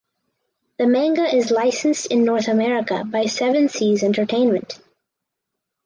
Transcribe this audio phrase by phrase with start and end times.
[0.79, 4.79] The manga is licensed in North America by Seven Seas Entertainment.